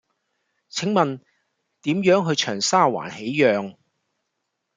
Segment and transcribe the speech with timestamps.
[0.69, 1.19] 請問
[1.83, 3.75] 點樣去長沙灣喜漾